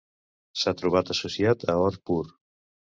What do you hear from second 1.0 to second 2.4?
associat a or pur.